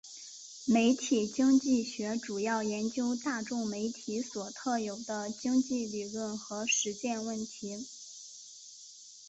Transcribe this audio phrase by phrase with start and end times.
[0.65, 7.85] 媒体经济学主要研究大众媒体所特有的经济理论和实践问题。